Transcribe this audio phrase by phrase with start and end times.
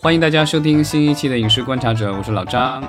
[0.00, 2.80] 欢迎大家收听新一期的《影视观察者》，我是老张。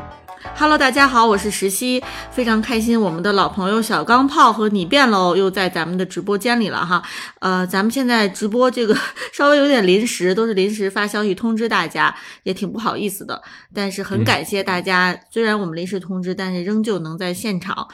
[0.55, 7.01] Hello，大家好，我是石溪，非常开心，我们的老朋友小钢炮和你变喽，又在咱们的直播间里了哈。
[7.39, 8.95] 呃，咱们现在直播这个
[9.34, 13.41] 稍微有点临时，都是临时发消息通知大家，也挺不好意思的。
[13.73, 17.88] 但是很感谢大家，虽然我们临时通知，但是仍旧能在现场。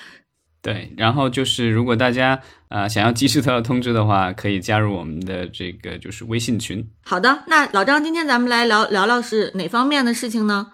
[0.66, 6.84] 对，然后就是如果大家呃想要及时得到通知的话，可以加入我们的这个就是微信群。
[7.04, 10.66] 好的，那老张，今天咱们来聊聊聊是哪方面的事情呢？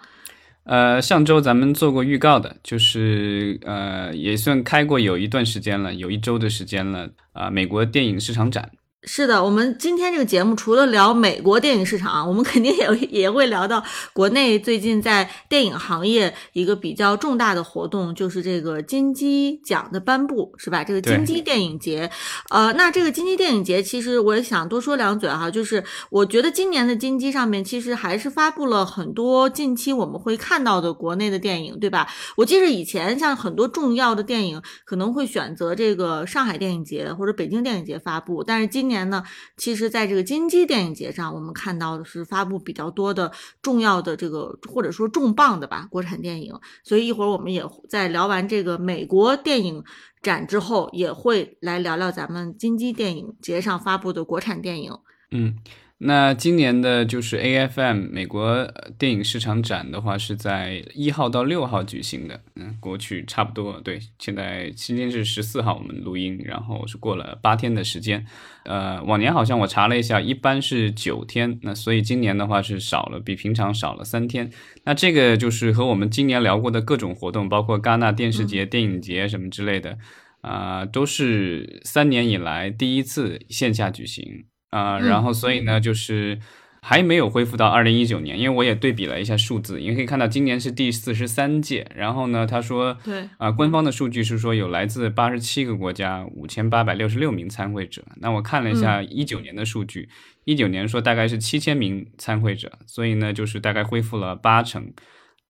[0.64, 7.50] 呃，上周咱们做过预告的，就是呃，也算开过有一段时间了，有一周的时间了啊。
[7.50, 8.70] 美国电影市场展
[9.04, 20.84] 是的，我们今天这个节目除了聊美国电影市场，我们肯定也也会聊到国内最近在电影行业一个比较重大的活动，就是这个金鸡奖的颁布，是吧？
[20.84, 22.08] 这个金鸡电影节，
[22.50, 32.06] 呃，那这个金鸡电影节，其实我也想多说两嘴哈，就是我觉得今年的金鸡上面其实还是发布了很多近期我们会看到的国内的电影，对吧？
[32.36, 39.24] 我记得以前像很多重要的电影可能会选择这个上海电影节或者北京电影节发布，但是今年年呢，
[39.56, 46.54] 其实在这个金鸡电影节上，我们看到的是发布比较多的重要的这个或者说重磅的吧国产电影，
[46.84, 49.82] 所以一会儿我们也在聊完这个美国电影
[50.22, 54.92] 展之后，也会来聊聊咱们金鸡电影节上发布的国产电影。
[55.30, 55.56] 嗯。
[56.04, 62.40] 那今年的就是 AFM 美国电影市场展的话，是在一号到六号举行的。
[62.56, 68.26] 嗯，过去差不多对，现在今天是十四号，我们录音，然后是过了八天的时间。
[68.64, 74.50] 呃，往年好像我查了一下，一般是九天，那所以今年的话是少了，比平常少了三天。
[74.84, 79.96] 那这个就是和我们今年聊过的各种活动，包括戛纳电视节、电影节什么之类的，
[80.40, 84.46] 啊，都是三年以来第一次线下举行。
[84.72, 86.38] 啊，然后所以呢，就是
[86.80, 91.86] 还没有恢复到二零一九年，因为我也对比了一下数字，你可以看到今年是第四十三届。
[91.94, 98.02] 然后呢，他说，对啊，官方的数据是说有来自八十七个国家五千八百六十六名参会者。
[98.16, 100.08] 那我看了一下一九年的数据，
[100.44, 104.92] 一九年说大概是七千名参会者，所以呢，就是大概恢复了八成。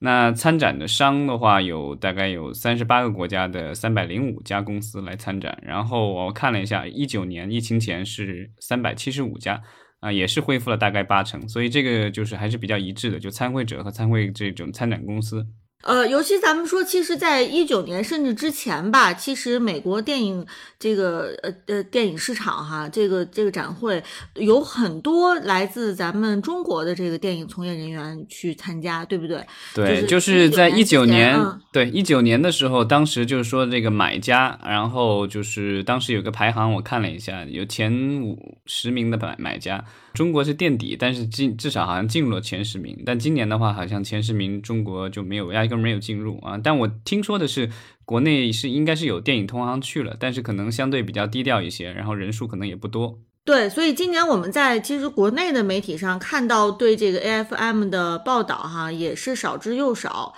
[0.04, 5.56] 那参展的商的话，有大概有三十八个国家的三百零五家公司来参展。
[5.64, 9.62] 然后我看了一下，一九年疫情前是三百七十五家，
[10.00, 11.48] 啊，也是恢复了大概八成。
[11.48, 15.46] 所以这个就是还是比较一致的，就参会者和参会这种参展公司。
[15.82, 20.47] 呃，尤其咱们说，其实，在一九年甚至之前吧，其实美国电影
[20.78, 24.03] 这个呃呃电影市场哈，这个这个展会
[24.34, 29.44] 有很多来自咱们中国的这个电影从业人员去参加，对不对？
[29.75, 31.37] 对，就是在一九年，
[31.72, 39.84] 对一九年的时候，当时就是说这个买家，然后就是当时有个排行，我看了一下，有前五十名的买买家。
[40.15, 43.03] 中国是垫底，但是进至少好像进入了前十名。
[43.05, 46.59] 但今年的话，好像前十名中国就没有，压根没有进入啊。
[46.62, 47.71] 但我听说的是，
[48.05, 53.19] 国内是应该是有电影同行去了，但是可能相对比较低调一些，然后人数可能也不多。
[53.45, 60.34] 对，所以今年我们在其实国内的媒体上看到对这个 AFM 的报道哈，也是少之又少。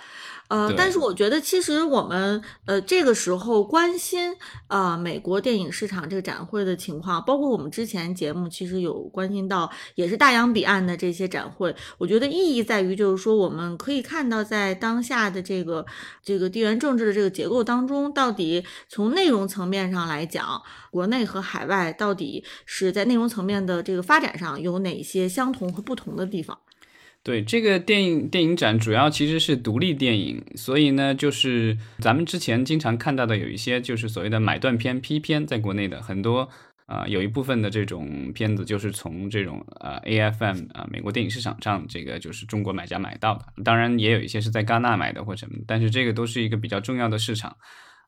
[0.47, 4.35] 呃，但是我觉得其实我们呃这个时候关心
[4.67, 11.75] 啊美国电影市场这个展会的情况，包括我们之前节目其实有关心到，也是大洋彼岸的这些展会。
[11.97, 15.85] 我觉得意义在于就是说，我们可以看到在当下的这个
[16.23, 26.59] 这个地缘政治的这个结构当中，到底从内容层面上来讲，国内和海外到底是在内容层面的这个发展上有哪些相同和不同的地方。
[27.25, 36.47] 对这个电影电影展，主要其实是独立电影，所以呢，就是咱们之前经常看到的有一些就是所谓的买断片、批片，在国内的很多
[36.85, 47.57] 啊，有一部分的这种片子就是从这种呃 AFM 啊美国电影市场上这个就是中国买家买到的，当然也有一些是在戛纳买的或什么，但是这个都是一个比较重要的市场。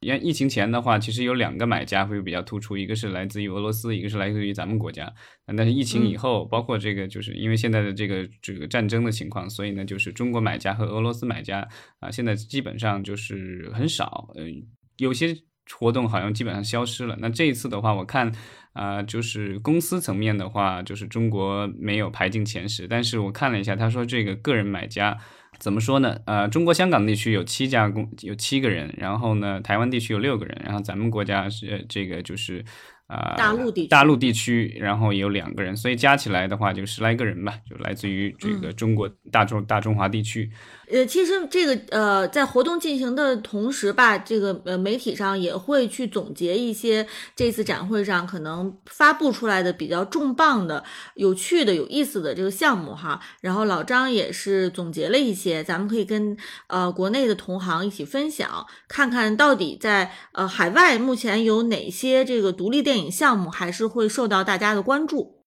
[0.02, 5.12] 因为疫情前的话，其实有两个买家会比较突出，一个是来自于俄罗斯，一个是来自于咱们国家。
[5.56, 11.68] 但是疫情以后，包括这个，就是因为现在的这个这个战争的情况，所以呢，就是中国买家和俄罗斯买家
[12.00, 14.30] 啊，现在基本上就是很少。
[14.36, 14.63] 嗯，
[14.98, 15.36] 有些
[15.77, 17.18] 活动好像基本上消失了。
[17.19, 18.31] 那这一次的话，我看
[18.74, 25.18] 啊，就是公司层面的话，就是中国没有排进前十，但是我看了一下，他说这个个人买家。
[25.59, 26.18] 怎么说呢？
[26.25, 32.63] 呃，中国香港地区有七家公，有七个人，然后呢，台湾地区有六个人，然后咱们国家是这个就是
[33.07, 40.50] 啊大陆地区大陆地区，然后也有两个人，所以加起来的话就十来个人吧，就来自于这个中国大中大中华地区。
[40.89, 47.06] 呃，其实这个呃，在活动进行的同时吧，这个呃媒体上也会去总结一些
[47.36, 50.81] 这次展会上可能发布出来的比较重磅的、
[51.16, 53.19] 有趣的、有意思的这个项目哈。
[53.42, 56.38] 然后老张也是总结了一些，咱们可以跟
[56.68, 65.44] 呃国内的同行一起分享，看看到底在呃海外目前有哪些这个独立电影项目还是会受到大家的关注。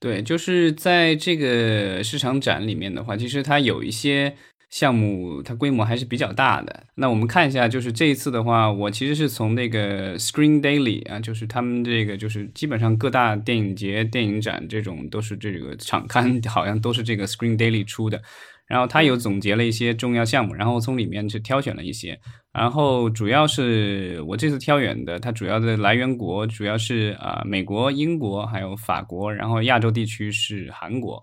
[0.00, 4.36] 对，就是在这个市场展里面的话，其实它有一些。
[4.70, 6.84] 项目它规模还是比较大的。
[6.94, 18.22] 那我们看一下，就是这一次的话，我其实是从那个 Screen Daily 啊，就是他们这个就是基本上各大电影节、电影展这种都是这个场刊， 好像都是这个 Screen Daily 出的。
[18.66, 22.16] 然后他有总结了一些重要项目，然后从里面去挑选了一些。
[22.52, 31.20] 然后主要是我这次挑选的，它主要的来源国主要是啊美国、英国还有法国，然后亚洲地区是韩国。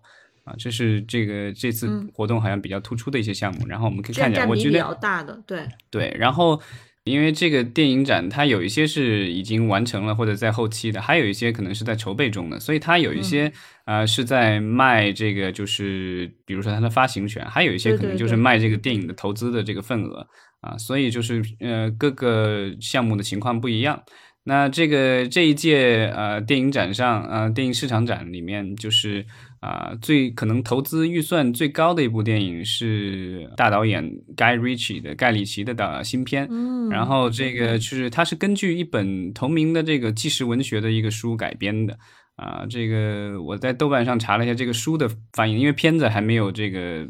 [0.48, 6.16] 啊，这是这个这次活动好像比较突出的一些项目，然后我们可以看一下，我觉得比较大的，对对。
[6.18, 6.62] 然后
[7.04, 13.52] 因为这个电影展，它有一些是已经完成了或者在后期的，还有一些可能是在筹备中的，所以它有一些
[13.84, 20.26] 啊是在卖这个，就是比如说它的发行权，还有一些可能就是卖这个电影的投资的这个份额
[20.62, 24.02] 啊，所以就是呃各个项目的情况不一样。
[24.46, 29.26] 那这个这一届呃电影展上，呃电影市场展里面就是。
[29.68, 34.02] 啊，最可能投资预算最高的一部电影是大导演
[34.38, 42.00] Guy Ritchie 的盖里奇的的新片，嗯，然后这个就是它是根据一本同名的这个纪实文学的一个书改编的，
[42.38, 47.06] 啊，这个我在豆瓣上查了一下这个书的翻译，因为片子还没有这个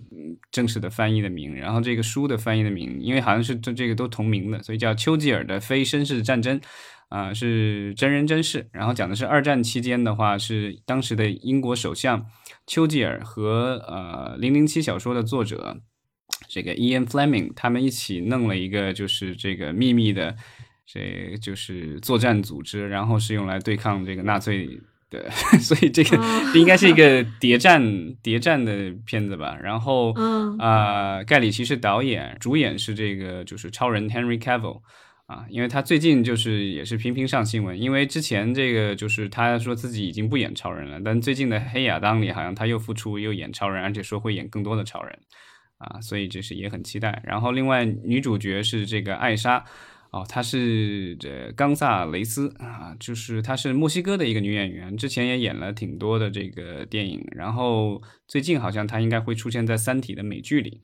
[0.51, 6.59] 正式的翻译的名，然后这个书的翻译的名，因为好像是这这个都同名的，所以叫丘吉尔的非绅士战争。
[7.09, 12.25] 啊，是真人真事，然后讲的是二战期间的话，是当时的英国首相
[12.67, 15.81] 丘吉尔和呃《零零七》小说的作者
[16.49, 20.35] 这个 Ian Fleming 他们一起弄了一个就是这个秘密的，
[20.85, 24.69] 这就是作战组织，然后是用来对抗这个纳粹
[25.09, 25.29] 的，
[25.59, 26.17] 所以这个
[26.53, 29.57] 应该是一个谍战谍战的片子吧。
[29.63, 30.13] 然后
[30.59, 34.81] 啊，盖里奇是导演，主演是这个就是超人 Henry Cavill。
[35.27, 45.19] 啊，因为他最近就是也是频频上新闻，因为之前这个就是他说自己已经不演超人了，但最近的黑亚当里好像他又复出又演超人，而且说会演更多的超人，
[45.79, 47.21] 啊，所以就是也很期待。
[47.25, 49.65] 然后另外女主角是这个艾莎，
[50.11, 60.83] 哦，她是这冈萨雷斯啊，就是她是墨西哥的一个女演员，之前也演了挺多的这个电影，然后最近好像她应该会出现在《三体》的美剧里。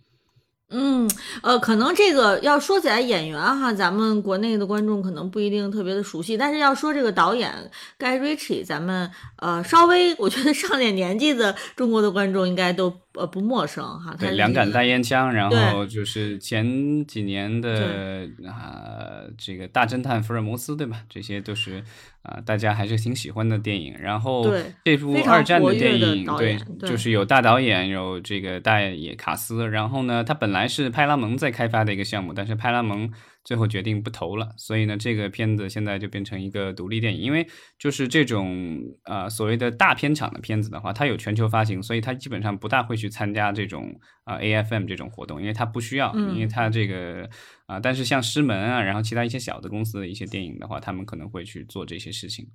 [0.74, 1.10] 嗯，
[1.42, 13.03] 呃，可能这个要说起来演员哈，咱们国内的观众可能不一定特别的熟悉，但是要说这个导演 Guy Ritchie，咱们呃稍微我觉得上点年纪的中国的观众应该都。
[13.16, 14.16] 呃，不陌生哈。
[14.20, 21.04] 对，两杆大烟枪，然后就是前几年的啊，这个大侦探福尔摩斯，对吧？
[21.10, 21.84] 这些都是
[22.24, 23.96] 啊，大家还是挺喜欢的电影。
[24.00, 24.52] 然后
[24.84, 29.70] 这部二战的电影，对，就是有大导演，有这个大野卡斯。
[29.70, 33.12] 然后呢，他本来是派拉蒙在开发的一个项目，但是派拉蒙。
[33.44, 37.22] 最后决定不投了，所以呢，这个片子现在就变成一个独立电影。
[37.22, 37.46] 因为
[37.78, 47.30] 就是这种呃所谓的大片场的片子的话，它有全球发行，所以它基本上不大会去参加这种啊 AFM 这种活动，因为它不需要，因为它这个
[47.66, 52.48] 啊，但是像狮门啊，然后其他一些小的公司的一些电影的话，他们可能会去做这些事情。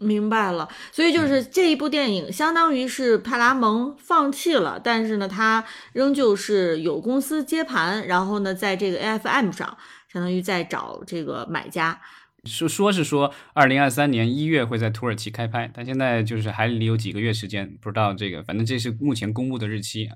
[0.00, 9.76] 明白了，所以就是这一部电影，相当于是派拉蒙放弃了，但是呢，它仍旧是有公司接盘，然后呢，在这个 AFM 上。
[10.12, 12.00] 相当于在找这个买家，
[12.44, 20.10] 说说是说二零二三年一月会在土耳其开拍，但现在就是还离有几个月时间，不知道这个，反正这是目前公布的日期。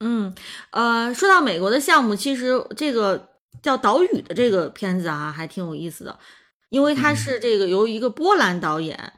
[0.00, 0.34] 嗯，
[0.72, 3.30] 呃，说到美国的项目，其实这个
[3.62, 6.18] 叫《岛屿》的这个片子啊，还挺有意思的，
[6.70, 9.12] 因为它是这个由一个波兰导演，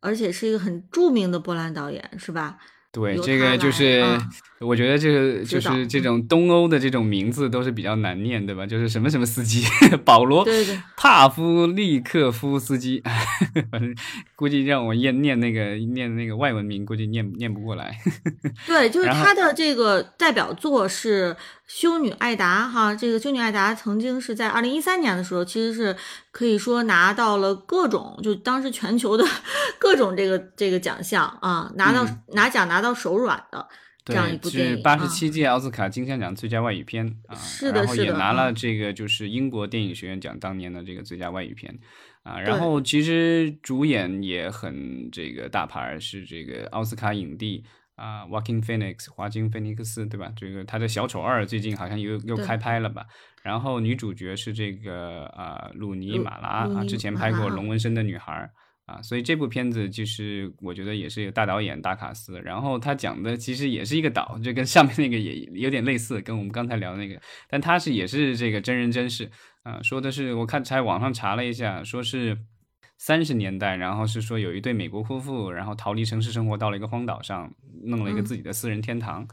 [0.00, 2.58] 而且是一个很著名的波兰导演，是吧？
[3.02, 4.02] 对，这个就是。
[4.58, 8.64] 我觉得这个就是这种东欧的这种名字都是比较难念，对吧？
[8.64, 9.62] 就是什么什么斯基，
[10.02, 13.02] 保罗对对帕夫利克夫斯基，
[13.70, 13.94] 反 正
[14.34, 17.98] 估计让我念念那个念那个外文名，估计念念不过来。
[18.66, 21.34] 对，就是他的这个代表作是
[21.66, 25.96] 《修女艾达》哈，这个《修女艾达》曾经是在二零一三年的时候，其实是
[26.30, 29.24] 可以说拿到了各种，就当时全球的
[29.78, 33.66] 各种这个这个奖项啊，拿到拿奖拿到手软的。
[34.04, 34.76] 这样一部电影。
[34.76, 41.76] 是八十七届奥斯卡金像奖最佳外语片啊，是的，然后是的，也拿了嗯这个就是英国电影学院奖当年的这个最佳外语片
[42.22, 42.38] 啊。
[42.38, 47.64] 然后其实主演也很这个大牌儿，是这个奥斯卡影帝。
[47.96, 50.30] 啊，Walking Phoenix，华金菲尼克斯，对吧？
[50.36, 53.06] 这个他的小丑二最近好像又又开拍了吧？
[53.42, 58.32] 然后女主角是这个啊鲁尼马拉啊，之前拍过《龙纹身的女孩》
[58.92, 69.30] 啊，所以这部片子就是我觉得也是一个大导演大卡司，然后他讲的其实也是一个岛，就跟上面那个也有点类似，跟我们刚才聊的那个，但他是也是这个真人真事
[69.62, 72.36] 啊，说的是我看在网上查了一下，说是。
[72.98, 77.52] 三十年代，然后是说有一对美国夫妇，然后逃离城市生活，到了一个荒岛上，
[77.84, 79.26] 弄了一个嗯自己的私人天堂。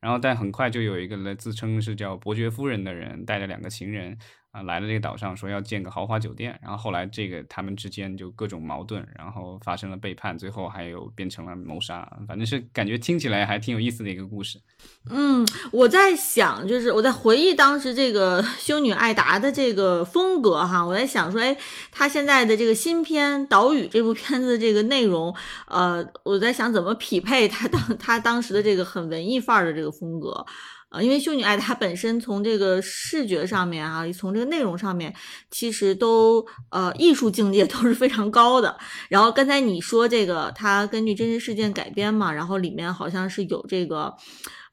[0.00, 4.16] 然后，但很快就有一个来自称是叫伯爵夫人的人，带着两个情人
[4.52, 6.58] 啊、来了这个岛上，说要建个豪华酒店。
[6.60, 12.10] 然后后来这个他们之间就各种矛盾，然后发生了背叛，最后还有变成了谋杀。
[12.26, 14.60] 反正是感觉听起来还挺有意思的一个故事。
[15.08, 21.56] 嗯，我在想，就是我在回忆当时这个修女艾达的这个风格哈，我在想说，哎，
[21.92, 25.34] 她现在的这个新片《岛屿》这部片子的这个内容，
[25.68, 30.44] 呃，我在想怎么匹配她当她当时的这个很文艺范儿的这个风格。
[30.90, 35.14] 啊，因为修女艾达本身从这个视觉上面啊，从这个内容上面，
[35.50, 38.76] 其实都呃艺术境界 都是非常高的。
[39.08, 44.14] 然后刚才你说这个，它根据真实事件改编嘛，然后里面好像是有这个。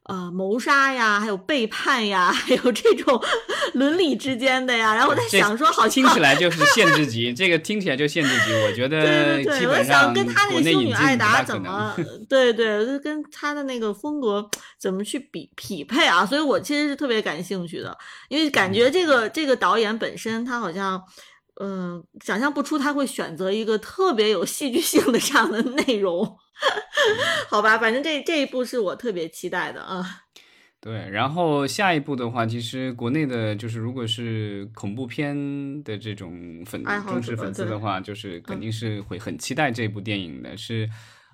[0.08, 3.22] 呃，谋杀呀，还有背叛呀， 还有这种
[3.74, 8.52] 伦理之间的呀，然后我在想说，好像听起来就是限制 级，这个听起来就限制级。
[8.54, 11.94] 我觉对得对对，对我想跟他那国个修女艾达怎么，
[12.28, 14.48] 对对，就跟他的那个风格
[14.80, 16.24] 怎么去比匹配啊？
[16.24, 17.96] 所以我其实是特别感兴趣的，
[18.30, 21.02] 因为感觉这个这个导演本身他好像。
[21.60, 26.24] 嗯，想象不出他会选择一个特别有戏剧性的这样的内容，
[27.48, 27.78] 好吧？
[27.78, 30.04] 反正这这一部是我特别期待的啊。
[30.80, 40.88] 对，然后下一步的话，其实国内的就是如果是恐怖片的这种粉忠实粉丝的话，就是肯嗯定是会很期待这部电影的，是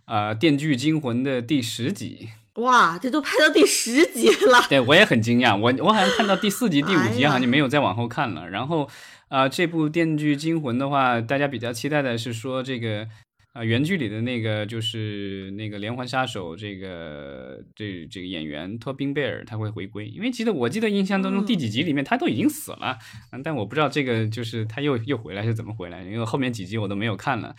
[0.06, 2.30] 呃《电锯惊魂》的第十集。
[2.54, 8.48] 哇，这都拍到第十集了，对我也很惊讶，我我好像看到第四集、 第五集，好像就没有再往后看了。
[8.48, 8.84] 然后
[9.28, 13.06] 啊、呃这部《电锯惊魂》的话，大家比较期待的是说这个。
[13.54, 22.98] 啊、原剧里的那个就是那个连环杀手，这个这这个演员托宾贝尔他会回归，因为记得我记得印象当中第几集里面他都已经死了，
[23.44, 27.54] 但我不知道这个就是他又又回来是怎么回来，因为后面几集我都没有看了，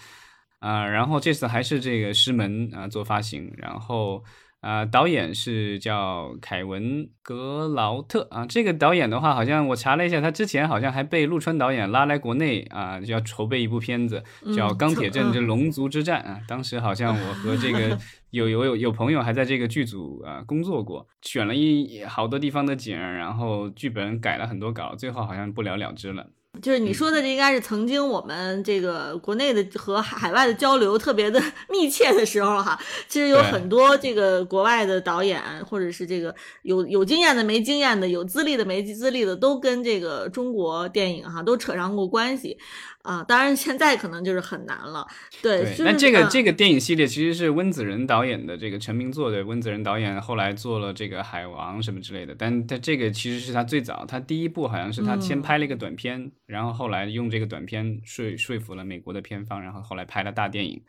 [0.59, 4.21] 啊、然后这次还是这个师门啊、做发行，然后
[4.65, 8.47] 啊、导演是叫凯文·格劳特啊。
[8.47, 14.23] 这个导演的话，好像我查了一下，他之前好像还被陆川导演拉来国内啊，就要筹备一部片子，
[14.55, 16.39] 叫《嗯钢铁镇之龙族之战》啊。
[16.47, 17.95] 当时好像我和这个
[18.31, 26.25] 有有有有朋友还在这个剧组啊工作过，选了一好多地方的景儿，然后剧本改了很多稿，最后好像不了了之了。
[26.61, 36.33] 就是你说的这应该是曾经我们这个国内的和海外的交流特别的 密切的时候哈，其实有很多这个国外的导演或者是这个
[36.63, 42.57] 有有经验的没经验的有资历的没资历的都跟这个中国电影哈都扯上过关系
[43.05, 45.07] 啊，当然现在可能就是很难了，
[45.41, 60.81] 对，对，就是那这个嗯这个电影系列其实是温子仁导演的这个成名作，对，温子仁导演后来做了这个《海王》什么之类的，但他这个其实是他最早，他第一部好像是他先嗯拍了一个短片，然后后来用这个短片说说服了美国的片方，然后后来拍了大电影。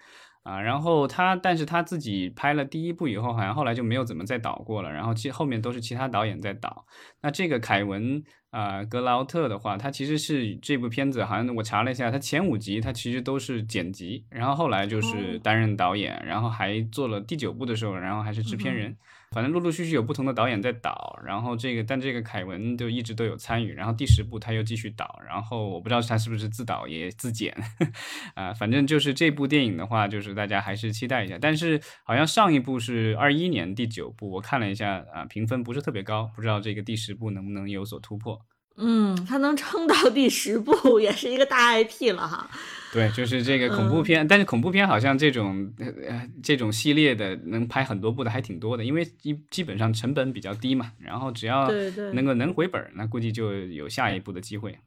[0.47, 4.93] 啊，然后他，但是他自己拍了第一部以后，好像后来就没有怎么再导过了。
[4.93, 6.87] 然后其后面都是其他导演在导。
[7.21, 18.97] 那这个凯文啊、格劳特的话，他其实是这部片子，好像我查了一下，他前五集他其实都是剪辑，然后后来就是哦担任导演，然后还做了第九部的时候，然后还是制片嗯人。
[19.33, 27.55] 反正陆陆续续有不同的导演在导，然后这个但这个凯文就一直都有参与，然后第十部他又继续导，然后我不知道他是不是自导也自剪，
[28.35, 31.37] 啊，反正就是这部电影的话，就是大家还是期待一下。
[31.41, 38.41] 但是好像上一部是二一年第九部，我看了一下啊，评分不是特别高，不知道这个第十部能不能有所突破。
[38.79, 42.51] 嗯，它能撑到第十部 也是一个大 IP 了哈。
[42.93, 54.79] 对，就是这个恐怖片，但是恐怖片好像这种呃这种系列的能拍很多部的还挺多的，因为基基本上成本比较低嘛，然后只要对对能够能回本儿，那估计就有下一步的机会。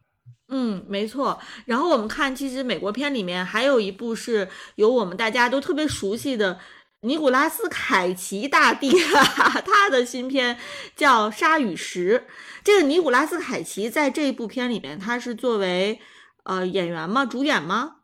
[0.52, 1.40] 嗯，没错。
[1.66, 6.58] 然后我们看，其实美国片里面还有一部是由我们大家都特别熟悉的
[7.02, 8.92] 尼古拉斯凯奇大帝，
[9.66, 10.58] 他的新片
[10.98, 12.26] 叫《鲨与石》。
[12.62, 15.98] 这个尼古拉斯凯奇在这部片里面，他是作为
[16.44, 17.26] 呃演员吗？
[17.26, 17.96] 主演吗？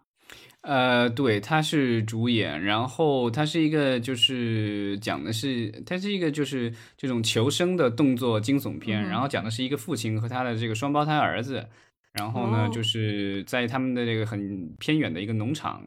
[0.62, 11.68] 呃，对，他是主演，然后他是一个就是讲的是，他是一个就是这种求生的动作惊悚片，然后讲的是一个父亲和他的这个双胞胎儿子，
[12.14, 15.84] 然后呢就是在他们的这个很偏远的一个农场。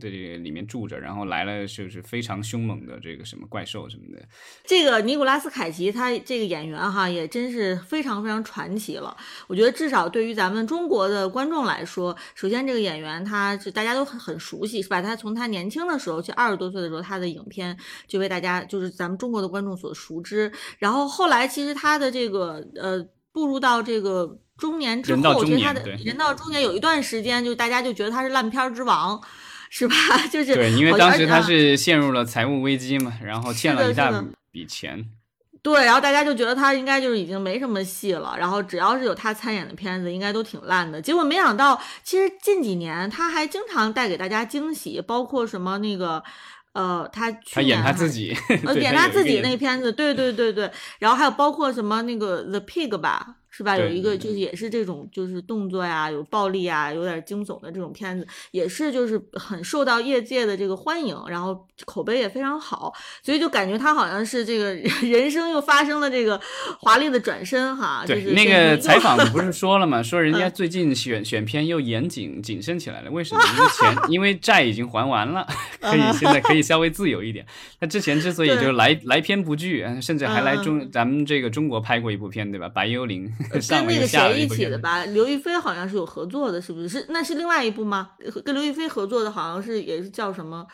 [0.00, 4.22] 这个里面住着，然后来了就是非常凶猛的这个什么怪兽什么的。
[4.64, 9.14] 这个尼古拉斯凯奇他这个演员哈也真是非常非常传奇了。
[9.46, 15.02] 我觉得至少对于咱们中国的观众来说，首先这个演员他是大家都很很熟悉，是吧？
[15.02, 17.76] 他从他年轻的时候，就二十多岁的时候，他的影片
[18.08, 20.50] 就为大家就是咱们中国的观众所熟知。
[20.78, 29.22] 然后后来其实他的这个呃步入到这个中年之后，其实他的人到中年有一段时间，就大家就觉得他是烂片之王。
[29.76, 29.94] 是吧？
[30.30, 35.04] 就是对，因为当时他是陷入了财务危机嘛，然后欠了一大笔钱。
[35.62, 41.02] 对，然后大家就觉得他应该就是已经没什么戏了，然后只要是有他参演的片子，应该都挺烂的。
[41.02, 46.22] 结果没想到，其实近几年他还经常带给大家惊喜，包括什么那个
[46.74, 50.70] 呃，他他演他自己，呃，演他自己那个片子，对对对对。
[51.00, 53.38] 然后还有包括什么那个 The Pig 吧。
[53.56, 53.76] 是吧？
[53.76, 62.92] 有一个就是也是这种就是动作呀，有暴力啊，有点惊悚的这种片子，也是就是很受到业界的这个欢迎，然后口碑也非常好，
[63.22, 64.74] 所以就感觉他好像是这个
[65.06, 66.40] 人生又发生了这个
[66.80, 68.02] 华丽的转身哈。
[68.04, 70.02] 对，那个采访不是说了吗？
[70.02, 73.40] 说人家最近选选片又严谨谨慎起来了，为什么？
[73.54, 75.46] 因为钱，因为债已经还完了，
[75.80, 77.46] 可以现在可以稍微自由一点。
[77.78, 82.68] 他之前之所以就来来片不拒，甚至还来中咱们这个中国拍过一部片，对吧？
[82.68, 83.32] 白幽灵。
[83.50, 85.04] 跟那个谁一起的吧？
[85.06, 86.88] 刘亦菲好像是有合作的，是不是？
[86.88, 88.10] 是那是另外一部吗？
[88.44, 90.66] 跟刘亦菲合作的好像是也是叫什么？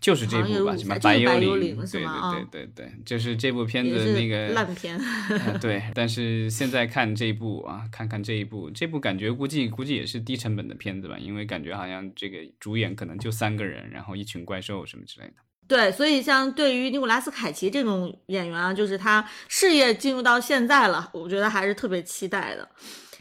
[0.00, 2.02] 就是这部吧，什么白幽灵对？
[2.02, 4.98] 对对对对，就是这部片子那个烂片。
[5.60, 15.34] 对，但是现在看这一部啊，看看这一部，这部感觉估计估计也是低成本的片子吧，因为感觉好像这个主演可能就三个人，然后一群怪兽什么之类的。
[15.68, 22.68] 对，所以像对于尼古拉斯凯奇这种演员啊，就是他事业进入到现在了，我觉得还是特别期待的。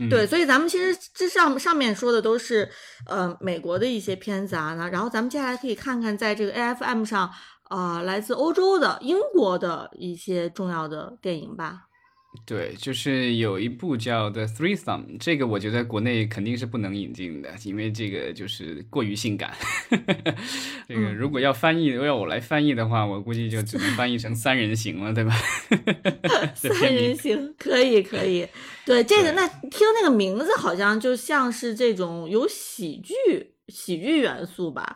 [0.09, 2.67] 对，所以咱们其实这上上面说的都是
[3.05, 7.31] 呃美国的一些片子啊，然后咱们接下来可以看看在这个 A F M 上
[7.65, 11.83] 啊，来自欧洲的、英国的一些重要的电影吧。
[12.45, 19.53] 对，就是有一部叫《The Three Thumb》，这个我觉得国内肯定是不能引进的，因为这个就是过于性感。
[20.87, 25.33] 这个如果要翻译，要我来翻译的话，我估计就只能翻译成 “三人行”了，对吧？
[26.55, 28.47] 三人行可以，可以。
[28.85, 34.95] 对这个，那听那个名字好像就像是这种有喜剧、喜剧元素吧。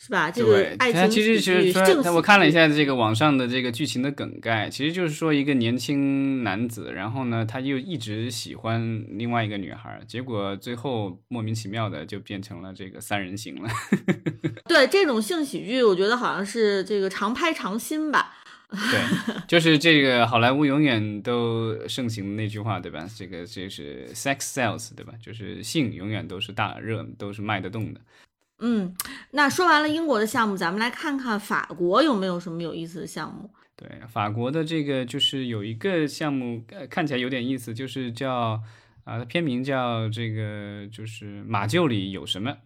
[0.00, 0.30] 是吧？
[0.30, 13.68] 这个爱情其实其实我看了一下这个网上的这个剧情的梗概，其实就是说一个年轻男子，然后呢，他又一直喜欢另外一个女孩，结果最后莫名其妙的就变成了这个三人行了。
[14.68, 18.36] 对这种性喜剧，我觉得好像是这个常拍常新吧。
[18.70, 19.00] 对，
[19.48, 23.08] 就是这个好莱坞永远都盛行的那句话，对吧？
[23.16, 25.14] 这个这是 sex sells，对吧？
[25.24, 28.00] 就是性永远都是大热，都是卖得动的。
[28.60, 28.94] 嗯，
[29.30, 33.50] 那说完了英国的项目，咱们来看看法国有没有什么有意思的项目。
[33.76, 38.60] 对，法国的这个就是有一个项目，呃，看起来有点意思，就是叫
[39.04, 42.56] 啊，片名叫这个就是马厩里有什么。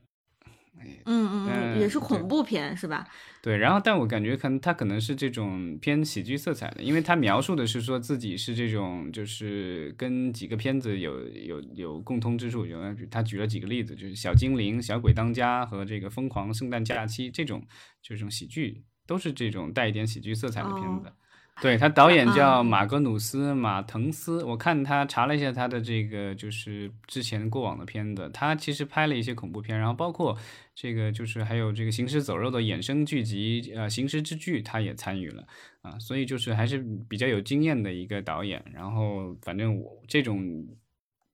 [1.05, 3.07] 嗯嗯嗯，也是恐怖片是吧？
[3.43, 12.79] 对，然后但我感觉可能他可能是这种偏喜剧色彩的，因为他描述的是说自己是这种，就是跟几个片子有有有共通之处，有
[13.11, 17.67] 他举了几个例子，就是小精灵、小鬼当家和这个疯狂圣诞假期这种，
[18.03, 21.13] 这种喜剧都是这种带一点喜剧色彩的片子。
[21.61, 30.37] 对他导演叫马格努斯·马滕斯，我看他查了一下他的这个就是之前过往的片子，他其实拍了一些恐怖片，然后包括
[30.75, 35.45] 这个就是还有这个行尸走肉的衍生剧集，呃，行尸之剧他也参与了
[35.83, 38.65] 啊，所以就是还是比较有经验的一个导演。
[38.73, 40.67] 然后反正我这种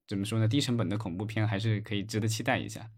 [0.06, 2.90] 怎么说呢，低成本的恐怖片还是可以值得期待一下。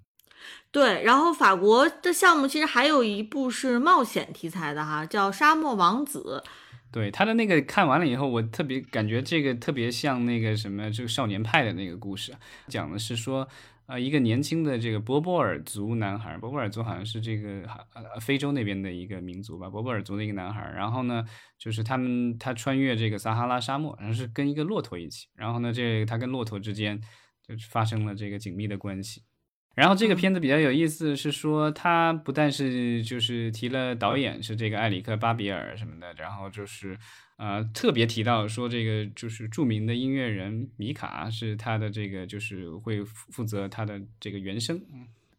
[0.73, 6.43] 对，然后法国的项目其实还有一部是冒险题材的哈，叫《沙漠王子》。
[6.93, 12.35] 对他的那个看完了以后，我特别感觉这个特别像那个什么，这个少年派的那个故事，
[12.67, 13.47] 讲的是说，
[13.87, 17.63] 呃，一个年轻的这个波波尔族男孩，波波尔族好像是这个
[17.95, 21.25] 呃非洲那边的一个民族吧，波波尔族的一个男孩，然后呢，
[21.59, 27.01] 就是他们他穿越这个撒哈拉沙漠，然后是跟一个骆驼一起，然后呢，这他跟骆驼之间
[27.47, 29.23] 就发生了这个紧密的关系。
[29.75, 36.99] 然后这个片子比较有意思，是说他不但是就是提了导演是这个埃里克巴比尔什么的，然后就是
[37.37, 44.81] 呃特别提到说这个就是著名的音乐人米卡是他的这个就是会负责他的这个原声。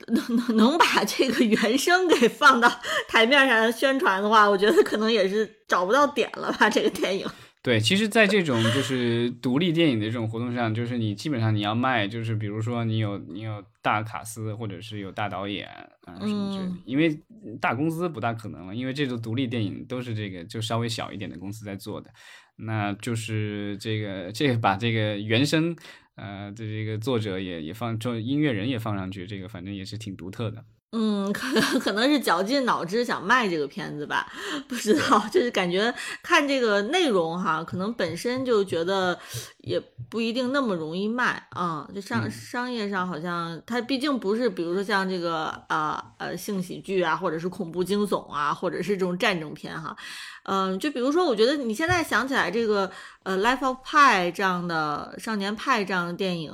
[0.08, 2.67] 能能能把这个原声给放到
[3.08, 6.67] 台面上宣传的话，我觉得可能也是找不到点了吧。
[6.67, 7.28] 这个电影，
[7.63, 17.21] 对，其实，在这种就是独立电影的这种活动上，就是你基本上你要卖，就是比如说你有你有大卡司，或者是有大导演啊什么之类的，因为
[17.60, 22.12] 大公司不大可能了，因为这种独立电影都是这个就稍微小一点的公司在做的，
[22.56, 25.76] 那就是这个这个把这个原声。
[26.15, 30.63] 呃，的这个作者也也放，就音乐人也放上去，这个反正也是挺独特的。
[30.93, 34.30] 嗯，可能可能是绞尽脑汁想卖这个片子吧，
[34.67, 39.17] 不知道，就是感觉看这个内容哈，可能本身就觉得
[39.60, 41.88] 也不一定那么容易卖啊。
[41.95, 49.95] 就商商业上好像它毕竟不是，比如说像这个呃呃性喜剧啊，或者是恐怖惊悚啊，或者是这种战争片哈。
[50.43, 52.89] 嗯，就比如说，我觉得你现在想起来这个
[53.21, 56.51] 呃《Life of Pi》这样的《少年派》这样的电影，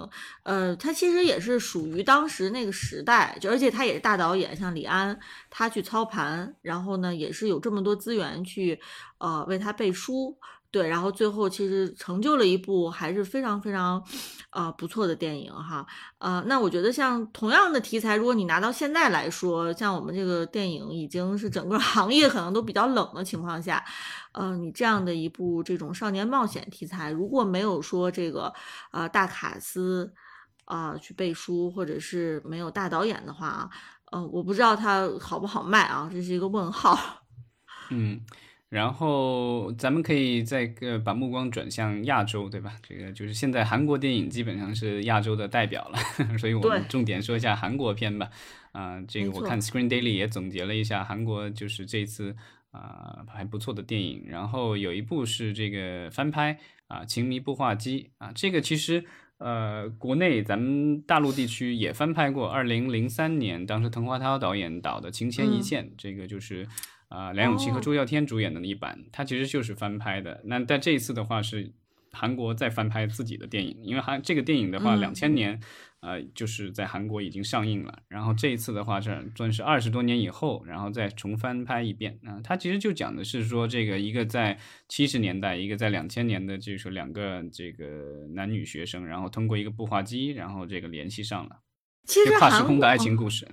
[0.48, 8.80] 呃，他其实也是属于当时那个时代，就而且他也是大导演，像李安他去操盘，然后呢也是有这么多资源去
[9.18, 10.38] 呃为他背书。
[10.70, 14.04] 对，然后最后其实成就了一部还是非常非常，
[14.52, 15.86] 呃不错的电影哈，
[16.20, 23.84] 呃，那我觉得像同样的题材，如果你拿到现在来说，像我们这个电影已经是整个行业可能都比较冷的情况下，
[24.34, 28.54] 呃，你这样的一部这种少年冒险题材，如果没有说这个
[28.92, 30.14] 呃大卡司
[30.68, 33.70] 啊去背书，或者是没有大导演的话啊，
[34.12, 37.26] 呃，我不知道它好不好卖啊，这是一个问号。
[37.92, 38.22] 嗯。
[38.70, 42.74] 然后咱们可以再个把目光转向亚洲，对吧？
[42.86, 45.98] 这个就是现在韩国电影基本上是亚洲的代表了，
[46.38, 48.30] 所以我们重点说一下韩国片吧。
[48.74, 52.36] 啊，这个我看 Screen Daily 也总结了一下韩国就是这次
[52.72, 59.06] 啊还不错的电影，然后有一部是这个翻拍啊《情迷步话机》啊，这个其实
[59.38, 66.68] 呃国内咱们大陆地区也翻拍过，二零零三年当时滕华涛导演导的《情牵一线》，这个就是。
[67.10, 70.42] 啊，梁咏琪和周耀天主演的那一版，它其实就是翻拍的。
[70.44, 71.72] 那但这一次的话是
[72.12, 75.58] 韩国再翻拍自己的电影，因为韩这个电影的话，两千年，
[76.02, 78.00] 呃，就是在韩国已经上映了。
[78.08, 82.20] 然后这一次的话，是算是二十多年以后，然后再重翻拍一遍。
[82.24, 84.58] 啊，它其实就讲的是说，这个一个在
[84.88, 91.58] 七十年代，一个在两千年的，就是两个这个男女学生，然后通过一个步话机，然后这个联系上了，
[92.06, 93.48] 其实跨时空的爱情故事。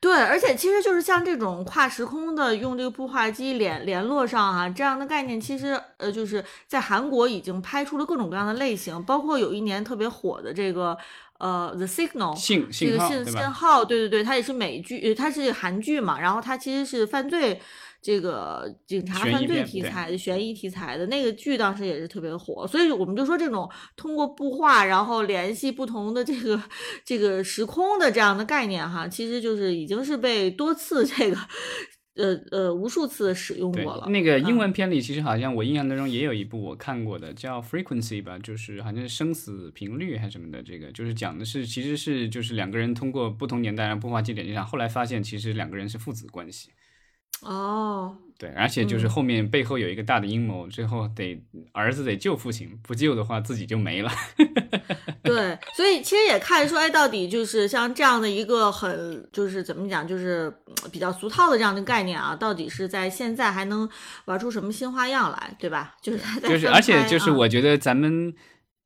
[0.00, 10.96] 对，而且其实就是像这种跨时空的，用这个步话机联联络上哈，这样的概念，其实呃，就是在韩国已经拍出了各种各样的类型，包括有一年特别火的这个
[11.38, 12.36] 呃《The Signal》
[12.78, 17.60] 这个信信号，对对对，它也是美剧，它是韩剧嘛，然后它其实是犯罪。
[18.00, 26.62] 这个警察犯罪题材的悬疑题材的那个剧当时也是特别火，所以我们就说这种通过布画然后联系不同的这个
[27.04, 31.36] 这个时空的这样的概念哈，其实就是已经是被多次这个
[32.18, 34.06] 呃呃无数次使用过了。
[34.08, 46.70] 那个英文片里其实好像我印象当中也有一部我看过的叫 Frequency 吧，就是好像是生死频率还是什么的，这个就是讲的是其实是就是两个人通过不同年代让布画机连接上，后来发现其实两个人是父子关系。
[47.40, 54.10] 哦，对，而且就是后面背后有一个大的阴谋，最后得儿子得救父亲，不救的话自己就没了。
[55.24, 60.52] 对，所以其实也看出来，到底就是像这样的一个很就是怎么讲，就是
[60.92, 63.88] 比较俗套的这样的概念啊，到底是在现在还能
[64.26, 65.96] 玩出什么新花样来，对吧？
[66.00, 68.32] 就是就是，而且就是我觉得咱们。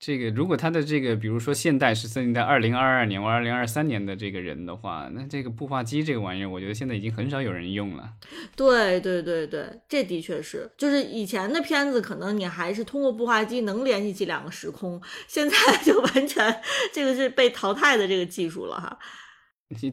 [0.05, 8.15] 这个如果他的这个，比如说现代是设定在二零二二年或二零二三年的这个人的话，那这个步话机这个玩意儿，我觉得现在已经很少有人用了。
[8.57, 16.61] 对对对对，这的确是，就是以前的片子可能你还是通过步话机能联系起两个时空，现在 就完全
[16.93, 18.99] 这个是被淘汰的这个技术了哈。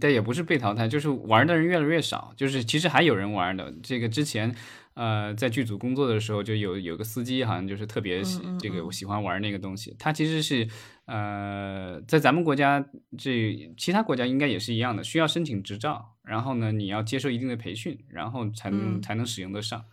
[0.02, 3.72] 但也不是被淘汰，就是玩的人越来越少，就是其实还有人玩的。
[3.84, 4.56] 这个之前。
[4.96, 9.96] 呃，在剧组工作的时候，就有有个司机，好像就是特别喜这个我喜欢玩那个东西。
[9.98, 10.68] 他其实是
[11.06, 12.86] 呃，在咱们国家
[13.18, 19.80] 这其他国家应该也是一样的，需要申请执照，然后呢，你要接受一定的培训，然后才能才能使用得上。
[19.80, 19.86] 嗯，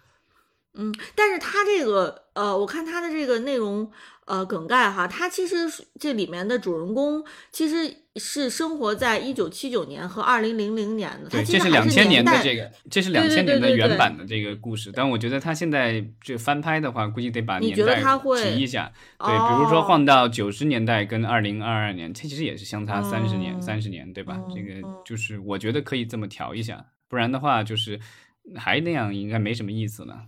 [1.15, 3.91] 但是他这个呃，我看他的这个内容。
[4.27, 5.55] 呃，梗概哈，他其实
[6.01, 11.31] 这里面的主人公其实是生活在一九七九年和二零零零年的。
[11.31, 14.91] 对，这是两千年的这个，这是两千年的原版的这个故事。
[14.93, 18.03] 但我觉得他现在这翻拍的话，估计得把年代
[18.43, 18.93] 提一下。
[19.17, 24.37] 对，比如说换到九十年代跟二零二二年，这其实也是相差三十年，三十年，对吧？
[24.53, 28.01] 这个就是我觉得可以这么调一下，不然的话就是
[28.57, 30.25] 还那样，应该没什么意思了。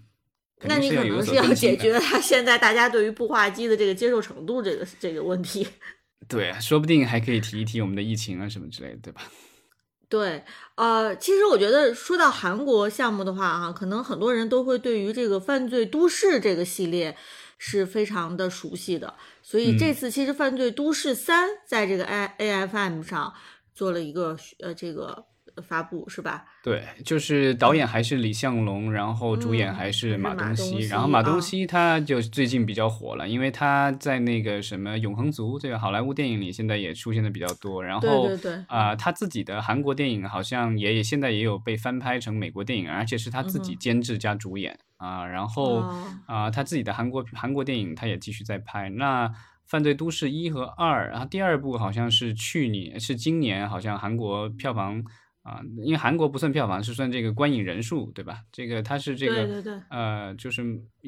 [0.62, 5.66] 那你可能是要解决他现在大家对于步话机的这个接受程度这个这个问题。
[6.26, 9.22] 对，说不定还可以提一提我们的疫情啊什么之类的，对吧？
[10.10, 10.42] 对，
[10.74, 17.16] 呃，其实我觉得说到韩国项目的话，啊，可能很多人都会对于这个《犯罪都市》这个系列
[17.56, 23.32] 是非常的熟悉的，所以这次其实《犯罪都市三》在这个 A A F M 上
[23.74, 25.26] 做了一个呃这个。
[25.60, 26.44] 发布是吧？
[26.62, 30.78] 对，就是导演还是李相龙，然后主演还是马东锡。
[30.88, 37.82] 然后马东锡他就最近比较火了，因为他在那个什么《永恒族》这个好莱坞电影里现在也出现的比较多。
[37.82, 45.24] 然后对对对，啊，他自己的韩国电影好像也现在也有被翻拍成美国电影，而且是他自己监制加主演啊。
[45.26, 45.82] 然后
[46.26, 48.90] 啊，他自己的韩国韩国电影他也继续在拍。
[48.90, 49.28] 那
[49.66, 55.02] 《犯罪都市一》和二，然后第二部好像是去年是今年，好像韩国票房。
[55.48, 58.42] 啊，因为韩国不算票房，是算这个观影人数，对吧？
[58.52, 60.62] 这个它是这个，对对对，呃，就是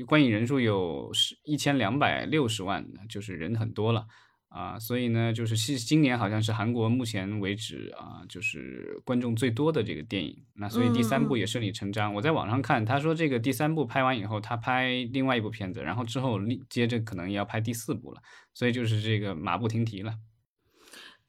[0.07, 4.07] 观影人数有十一千两百六十万，就是人很多了
[4.49, 4.79] 啊。
[4.79, 10.35] 所以呢，就是今今年好像是韩国目前为止啊，就是观众最多的这个电影。
[10.55, 12.15] 那所以第三部也顺理成章。
[12.15, 18.23] 我在网上看，他说这个第三部拍完以后，他拍另外一部片子，然后之后接着可能要拍第四部了。
[18.55, 20.15] 所以就是这个马不停蹄了。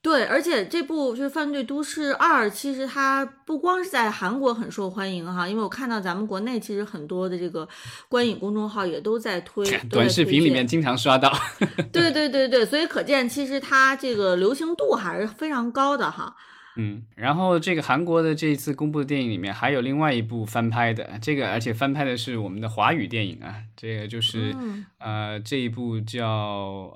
[0.02, 7.70] 对，而且这部就是《犯罪都市二》，其实它不光是在韩国很受欢迎哈，因为我看到咱们国内其实很多的这个
[8.10, 11.32] 观影公众号也都在推， 短视频里面经常刷到。
[11.94, 16.36] 对对对对，所以可见其实它这个流行度还是非常高的哈。
[16.78, 24.56] 嗯，然后这个韩国的这一次公布的电影里面还有另外一部翻拍的，这个而且翻拍的是我们的华语电影啊，这个就是
[24.98, 26.28] 呃这一部叫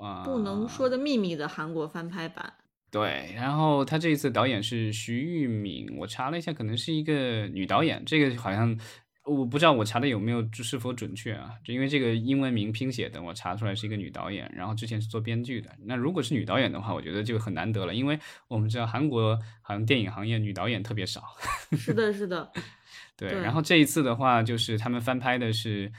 [0.02, 2.52] 啊不能说的秘密的韩国翻拍版。
[2.96, 8.02] 对，然后他这一次导演是徐玉敏，我查了一下，可能是一个女导演。
[8.06, 8.80] 这个好像
[9.26, 11.56] 我不知道我查的有没有是否准确啊？
[11.62, 14.50] 就因为这个英文名拼写的，我查出来是一个女导演。
[14.56, 15.70] 然后之前是做编剧的。
[15.84, 21.22] 那如果是女导演的话，我觉得就很难得了，因为我们知道韩国好像电影行业女导演特别少。
[21.76, 22.50] 是的，是的。
[23.18, 25.92] 对，然后这一次的话，就是他们翻拍的是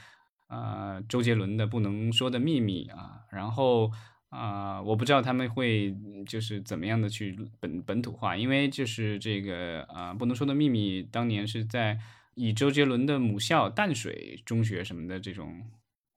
[0.47, 3.91] 呃周杰伦的《不能说的秘密》啊，然后。
[4.29, 11.97] 啊，我不知道他们会就是怎么样的去本本土化，因为就是这个啊，不能说的秘密，当年是在
[12.35, 15.63] 以周杰伦的母校淡水中学什么的这种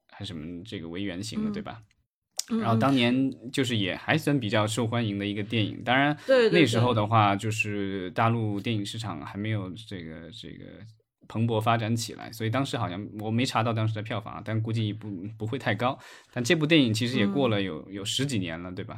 [0.09, 1.81] 还什么这个为原型的，对吧？
[2.59, 6.17] 然后当年就是也还算比较受欢迎的一个电影，当然
[6.51, 10.65] 那时候的话，就是大陆电影市场还没有这个这个。
[11.27, 15.97] 蓬勃发展起来，所以当时好像我没查到当时的票房，但估计不不会太高。
[16.33, 18.97] 但这部电影其实也过了有有十几年了，对吧？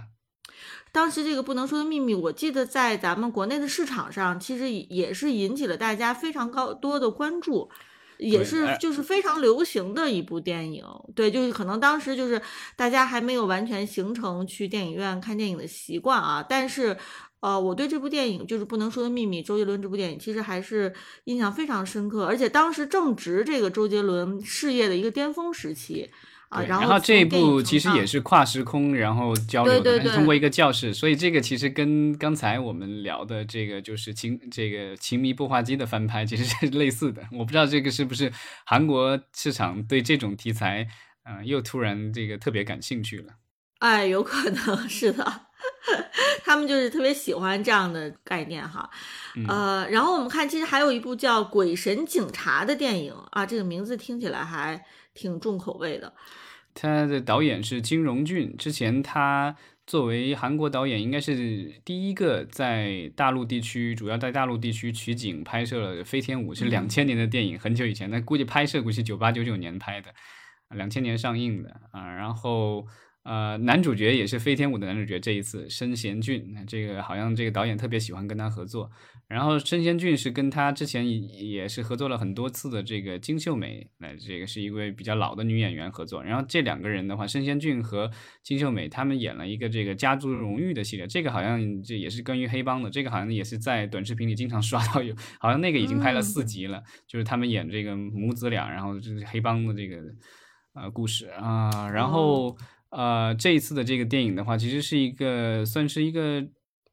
[0.92, 7.70] 当时这个不能说的秘密，我记得在咱们国内的市场上，其实也是引起了大家非常高多的关注，
[8.18, 10.86] 也是就是非常流行的一部电影。
[11.16, 12.42] 对，就是可能当时就是
[12.76, 16.98] 大家还没有完全形成去电影院看电影的习惯啊，但是。
[17.43, 20.93] 呃，我对这部电影就是不能说的秘密，周杰伦这部电影其实还是
[21.25, 26.10] 印象非常深刻，而且当时正值这个周杰伦事业的一个巅峰时期
[26.47, 26.62] 啊。
[26.63, 37.27] 然后这一部其实也是跨时空，然后交流的，通过一个教室，所以这个其实跟刚才我们聊的这个就是情这个情迷步话机的翻拍其实是类似的。
[37.34, 38.32] 我不知道这个是不是
[38.65, 40.88] 韩国市场对这种题材，
[41.25, 43.34] 嗯，又突然这个特别感兴趣了。
[43.79, 45.47] 哎，有可能是的。
[46.43, 48.89] 他们就是特别喜欢这样的概念哈，
[49.47, 56.13] 呃，然后我们看，其实还有一部叫《鬼神警察》的电影啊，这个名字听起来还挺重口味的。
[56.73, 70.13] 他的导演是金荣俊，之前他作为韩国导演，应该是第一个在大陆地区，主要在大陆地区取景拍摄了《飞天舞》，是两千年的电影，很久以前，那估计拍摄估计九八九九年拍的，
[70.69, 72.88] 两千年上映的啊，然后。
[73.24, 78.92] 呃，男主角也是《飞天舞》的男主角，这一次申贤俊，这个好像这个导演特别喜欢跟他合作。
[79.30, 86.22] 然后申贤俊是跟他之前也是合作了很多次的这个金秀美，那这个是一位比较老的女演员合作。
[86.22, 88.12] 然后这两个人的话，申贤俊和
[88.44, 99.96] 金秀美他们演了一个这个家族荣誉的系列，这个好像这也是关于黑帮的，这个好像也是在短视频里经常刷到有，好像那个已经拍了四集了，就是他们演这个母子俩，然后就是黑帮的这个
[100.74, 102.58] 呃故事啊，然后。
[102.95, 106.45] 呃，这一次的这个电影的话，其实是一个算是一个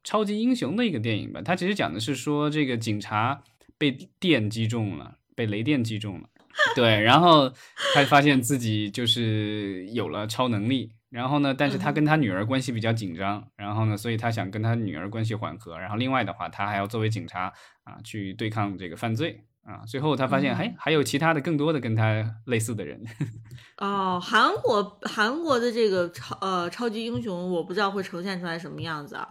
[0.03, 1.43] 超级英雄的一个电影吧。
[1.45, 3.43] 它其实讲的是说，这个警察
[3.77, 6.29] 被电击中了，被雷电击中了，
[6.75, 7.53] 对，然后
[7.95, 17.53] 他发现自己就是有了超能力，然后呢，但是他跟他女儿关系比较紧张，然后呢，所以他想跟他女儿关系缓和，然后另外的话，他还要作为警察
[17.85, 19.45] 啊去对抗这个犯罪。
[19.65, 23.01] 啊，最后他发现，哎，还有其他的更多的跟他类似的人。
[23.79, 29.29] 哦，韩国韩国的这个超呃超级英雄，我不知道会呈现出来什么样子啊。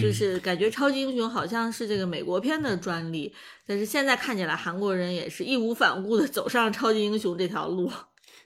[0.00, 3.34] 就是感觉超级英雄好像是这个美国片的专利，
[3.66, 7.92] 但是现在看起来韩国人也是义无反顾的走上超级英雄这条路。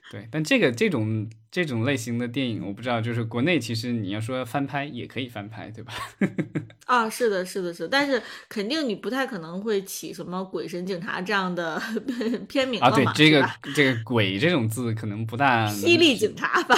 [0.09, 5.93] 对，但这个这种这种类型的电影，我不知道，就是国内其实你要说翻拍也可以翻拍，对吧？
[6.87, 11.81] 啊，是的，是的，是，但是肯定你不太可能会起什么“鬼神警察”这样的
[12.47, 12.89] 片名啊。
[12.89, 15.67] 对，这个这个“鬼”这种字可能不大。
[15.67, 16.75] 霹雳警察吧？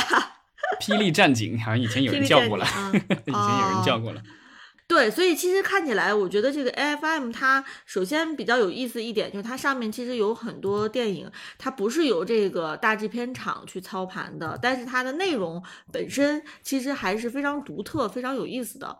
[0.81, 2.65] 霹雳战警好像以前有人叫过了，
[3.25, 4.21] 以前有人叫过了。
[4.89, 18.97] 对，所以其实看起来，我觉得这个 A F M 它首先比较有意思一点，就是它上面其实有很多电影，它不是由这个大制片厂去操盘的，但是它的内容本身其实还是非常独特、非常有意思的。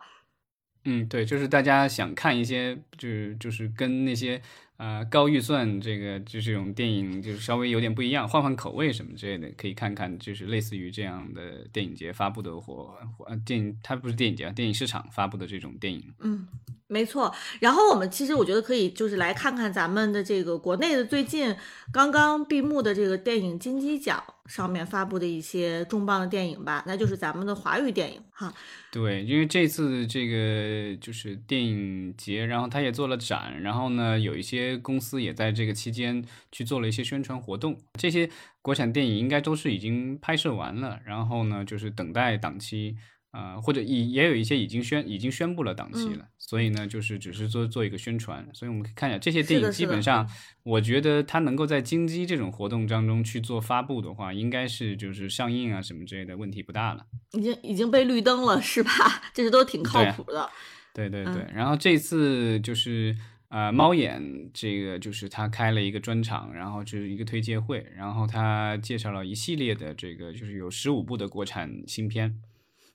[0.84, 4.40] 嗯，对，就是大家想看一些，就是就是跟那些。
[4.80, 16.02] 啊，高预算这个就是这种电影，就是稍微有点不一样，换换口味什么之类的，可以看看，就是类似于这样的电影节发布的或或电影，它不是电影节啊，电影市场发布的这种电影。
[16.20, 16.48] 嗯，
[16.90, 17.32] 没错。
[17.60, 21.56] 然后我们其实我觉得可以就是来看看咱们的这个国内的最近
[21.90, 24.22] 刚刚闭幕的这个电影金鸡奖。
[24.46, 28.52] 上面发布的一些重磅的电影吧，那就是咱们的华语电影哈。
[28.90, 37.78] 对，因为这次这个就是电影节，然后他也做了展，然后呢，有一些公司也在这个期间去做了一些宣传活动。
[37.92, 38.28] 这些
[38.60, 42.96] 国产电影应该都是已经拍摄完了，然后呢，就是等待档期。
[43.30, 50.28] 啊，或者也也有一些已经宣已经宣布了档期了，所以呢，就是只是做做一个宣传，所以我们可以看一下这些电影，基本上
[50.64, 57.06] 我觉得它能够在金鸡这种活动当中去做发布的话，应该是就是上映啊什么之类的问题不大了。
[57.32, 58.90] 已经已经被绿灯了是吧？
[59.32, 60.50] 这些都挺靠谱的。
[60.92, 63.16] 对对对，然后这次就是
[63.48, 72.34] 呃猫眼这个就是他开了一个专场，然后就是一个推介会，然后他介绍了一系列的这个就是有十五部的国产新片。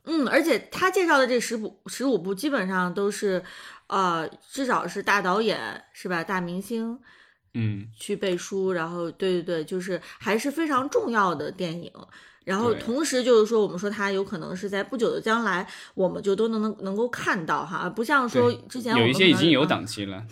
[0.06, 3.44] 嗯，而且他介绍的这十部十五部基本上都是，
[3.88, 6.24] 呃，至少是大导演是吧？
[6.24, 7.00] 大明星，
[7.54, 11.91] 嗯，去背书，然后对对对，就是还是非常重要的电影。
[12.45, 20.23] 然后同时就是说，我们说它有可能是在不久的将来，我们就都能能能够看到哈，不像说之前有一些已经有档期了。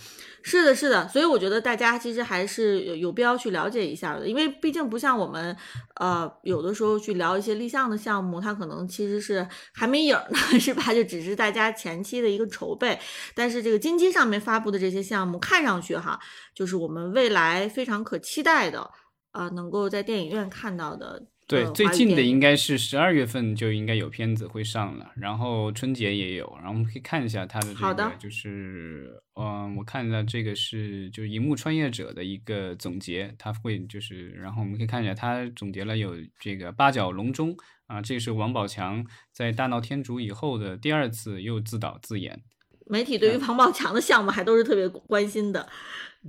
[0.45, 5.55] 是的，是的，所以我觉得大家其实还是有有必要去了解一下的，因为毕竟不像我们，
[5.95, 10.93] 呃，有的时候去聊一些立项的项目，它可能其实是还没影呢， 是吧？
[10.93, 12.99] 就只是大家前期的一个筹备。
[13.33, 16.19] 但是这个金鸡上面发布的这些项目，看上去哈，
[16.53, 18.91] 就是我们未来非常可期待的，
[19.31, 21.23] 啊，能够在电影院看到的。
[21.53, 42.41] 对，最近的应该是十二月份就应该有片子会上了，然后春节也有，然后我们可以看一下它的这个，就是，嗯，我看了这个是就是《荧幕穿越者》的一个总结，它会就是，然后我们可以看一下，它总结了有这个八角笼中啊，这是王宝强在大闹天竺以后的第二次又自导自演。
[42.87, 45.69] 媒体对于王宝强的项目还都是特别关心的。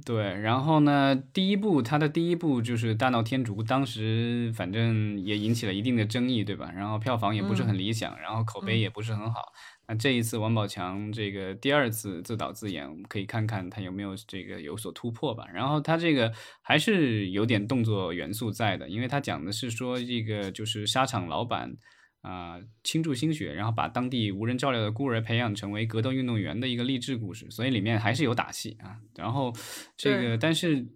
[0.05, 6.73] 对，然后呢，第一部他的第一部就是《大闹天竺》，当时反正也引起了一定的争议，对吧？
[6.75, 9.53] 然后票房也不是很理想，然后口碑也不是很好。
[9.87, 15.45] 那这一次王宝强这个第二次自导自演，我们可以看看他有没有这个有所突破吧。
[15.55, 21.77] 然后他这个还是有点动作元素在的，因为他讲的是说这个就是沙场老板。
[22.25, 28.97] 啊，倾注心血，然后把当地无人照料的孤儿培养成为格斗运动员的一个励志故事，所以里面还是有打戏啊。
[29.15, 29.53] 然后
[29.95, 30.87] 这个，但是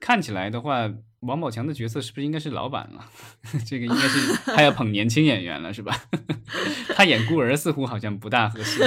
[0.00, 3.06] 看起来的话，王宝强的角色是不是应该是老板了？
[3.64, 5.96] 这个应该是 他要捧年轻演员了，是吧？
[6.96, 8.82] 他演孤儿似乎好像不大合适。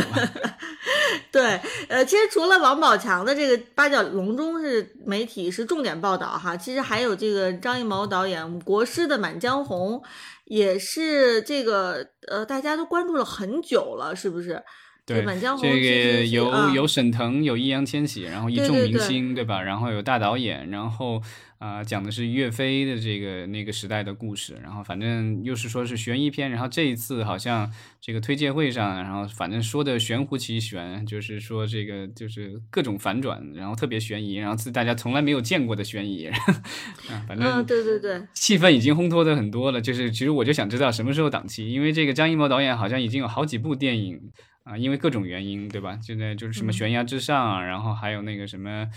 [1.34, 9.98] 对，呃，其实除了王宝强的这个八角笼中是媒体是重点报道哈，其实还有这个张艺谋导演国师的《满江红》。
[10.46, 14.62] 也是这个呃，大家都关注了很久了，是不是？
[15.06, 19.62] 对，《满江红》这个有有沈腾，有易烊千玺，然后一众明星，对吧？
[19.62, 21.20] 然后有大导演，然后。
[21.64, 27.72] 啊，讲的是岳飞的这个那个时代的故事，然后反正又是说是悬疑片，然后这一次好像
[28.02, 36.26] 这个推介会上，然后反正说的玄乎其玄，就是说这个就是各种反转，然后特别悬疑，然后是大家从来没有见过的悬疑，
[37.08, 44.20] 啊，反正对对对，气氛已经烘托的很多了，就是其实我就想知道什么时候档期，因为这个张艺谋导演好像已经有好几部电影。
[44.64, 46.00] 啊，因为各种原因，对吧？
[46.02, 48.88] 现在就是什么悬崖之上，然后还有那个什么，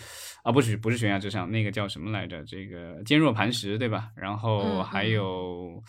[0.44, 2.44] 啊，不是不是悬崖之上，那个叫什么来着？
[2.44, 4.10] 这个坚若磐石，对吧？
[4.16, 5.82] 然后还有，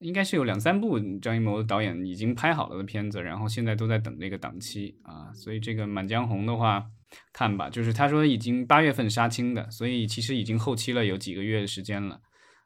[0.00, 5.32] 应该是有两三部张艺谋导演已经拍好了的片子，然后现在都在等这个档期啊。
[5.34, 6.84] 所以这个《满江红》的话，
[7.32, 12.18] 看吧，就是他说已经八月份杀青的，所以其实已经后期了有几个月的时间了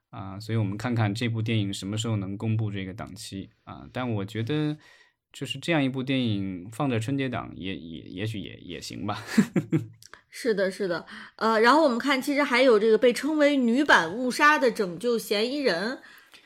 [0.08, 0.40] 啊。
[0.40, 3.86] 所以我们看看这部电影什么时候能公布这个档期啊？
[3.92, 4.74] 但我觉得。
[5.36, 9.22] 就是这样一部电影放在春节档也也也许也也行吧。
[10.30, 11.04] 是的，是的，
[11.36, 15.98] 呃，然后我们看，其实还有这个被称为女版误杀的拯救嫌疑人。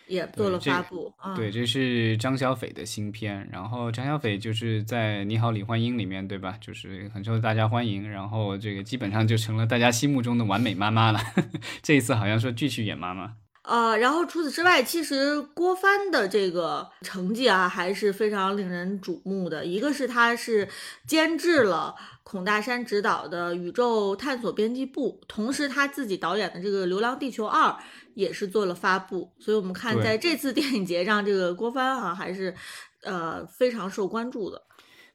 [0.09, 3.49] 也做了发布，对，这是张小斐的新片。
[3.53, 6.59] 然后张小斐就是在《你好，李焕英》里面，对吧？
[6.61, 8.11] 就是很受大家欢迎。
[8.11, 11.21] 然后这个基本上就成了大家心目中的完美妈妈了。
[11.81, 13.37] 这一次好像说继续演妈妈。
[13.63, 19.65] 呃，然后除此之外，其实郭帆的这个成绩啊，还是非常令人瞩目的。
[19.65, 20.69] 一个是他是
[21.07, 27.69] 监制了孔大山执导的《宇宙探索编辑部》，同时他自己导演的这个《流浪地球二》。
[28.15, 32.55] 也是做了发布，所以我们看在这次电影节上，这个郭帆哈还是
[33.03, 34.61] 呃非常受关注的。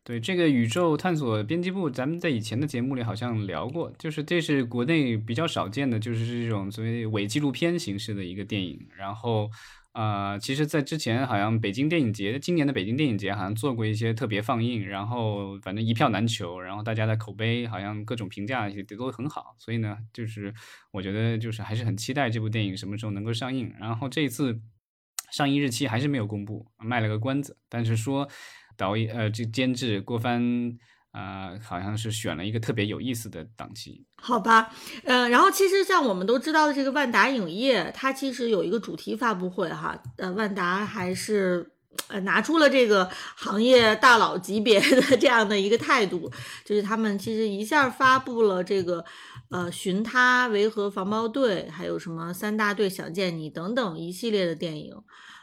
[0.06, 9.50] 对这个宇宙探索编辑部，咱们在以前的节目里好像聊过，就是这是国内比较少见的，就是这种所谓伪纪录片形式的一个电影，然后。
[9.96, 20.54] 啊，其实，在之前好像北京电影节，今年的北京电影节好像做过一些特别放映，然后反正一票难求，然后大家的口碑好像各种评价也都很好，所以呢，就是
[20.92, 23.74] 我觉得就是还是很期待这部电影什么时候能够上映。
[23.80, 24.60] 然后这一次
[25.32, 28.28] 上映日期还是没有公布，卖了个关子，但是说
[28.78, 30.78] 导演呃这监制郭帆。
[31.18, 34.70] 啊，好像是选了一个特别有意思的档期，好吧，
[35.06, 41.72] 呃，然后其实像我们都知道的这个万达影业，它其实有一个主题发布会哈，呃，万达还是
[42.10, 46.30] 呃拿出了这个行业大佬级别的这样的一个态度，
[46.66, 49.06] 就是他们其实一下发布了这个
[49.52, 54.94] 呃寻他、维和防暴队，还有什么三大队想见你等等一系列的电影，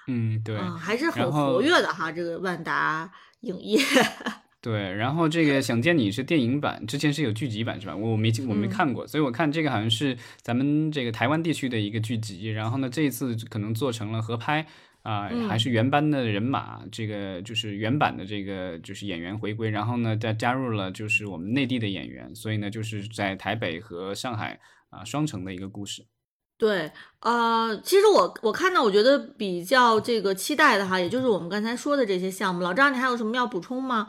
[0.06, 3.78] 嗯，对，还是很活跃的哈，这个万达影业。
[4.62, 7.96] 对，然后这个想见你是电影版，之前是有剧集版是吧？
[7.96, 14.64] 我没我没看过，所以我看这个好像是咱们这个台湾地区的一个剧集，然后呢这一次可能做成了合拍
[15.02, 26.06] 啊，还是原班的人马，这个就是原版的这个就是演员回归，然后呢再加入了就是我们内地的演员，所以呢就是在台北和上海啊双城的一个故事。
[26.62, 32.62] 对，呃，其实我我看到我觉得比较这个期待的哈，也就是我们刚才说的这些项目。
[32.62, 34.06] 老张，你还有什么要补充吗？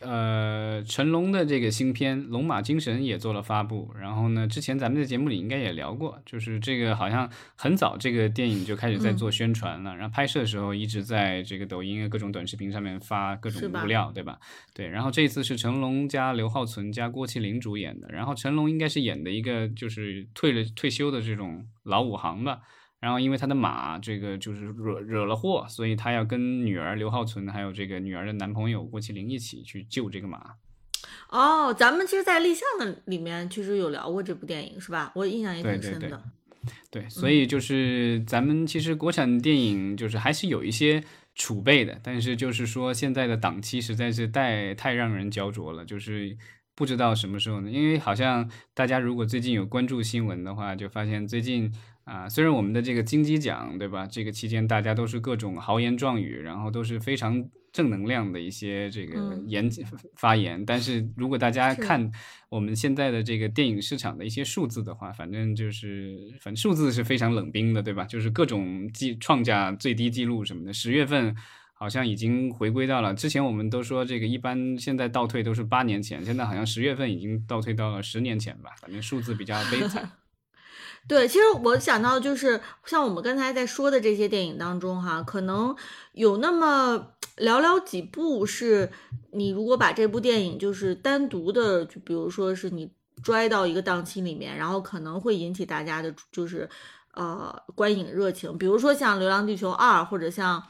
[0.00, 14.38] 呃，成龙的这个新片《龙马精神》也做了发布，然后呢，之前咱们在节目里应该也聊过，就是这个好像很早这个电影就开始在做宣传了，然后拍摄的时候一直在这个抖音啊各种短视频上面发各种物料，对吧？
[14.72, 22.60] 对，然后这次是成龙加刘浩存加郭麒麟主演的，然后成龙应该是演的一个就是退了退休的这种老武行吧。
[23.00, 30.54] 然后，因为他的马这个就是惹惹了祸，所以他要跟女儿刘浩存，还有这个女儿的男朋友郭麒麟一起去救这个马。
[31.30, 35.12] 哦，咱们其实，在立项的里面其实有聊过这部电影，是吧？
[35.14, 36.20] 我印象也挺深的。
[36.90, 41.04] 对，所以就是咱们其实国产电影就是还是有一些
[41.36, 46.36] 储备的，但是就是说现在的档期实在是太太让人焦灼了，就是
[46.74, 47.70] 不知道什么时候呢？
[47.70, 51.72] 因为好像大家如果最近有关注新闻的话，就发现最近。
[52.08, 54.06] 啊，虽然我们的这个金鸡奖，对吧？
[54.06, 59.68] 这个期间大家都是各种豪言壮语，然后都是非常正能量的一些这个言
[60.16, 62.10] 发言，但是如果大家看
[62.48, 68.04] 我们现在的这个电影市场的一些数字的话，反正就是反正数字是非常冷冰的，对吧？
[68.04, 70.72] 就是各种记创下最低记录什么的。
[70.72, 71.36] 十月份
[71.74, 80.10] 好像已经回归到了之前，我们都说这个一般现在倒退都是八年前，现在好像十月份已经倒退到了十年前吧，反正数字比较悲惨。
[81.06, 85.74] 对，其实我想到就是像我们刚才在说的这些电影当中，哈，可能
[86.12, 88.90] 有那么寥寥几部是，
[89.32, 92.90] 你如果把这部电影就是单独的，就比如说是你
[93.22, 96.68] 拽到一个档期里面，然后可能会引起大家的，就是
[97.14, 100.62] 呃观影热情，比如说像《流浪地球二》或者像。